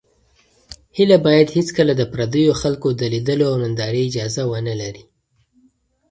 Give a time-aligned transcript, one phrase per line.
[0.97, 5.03] هیله باید هېڅکله د پردیو خلکو د لیدلو او نندارې اجازه ونه لري.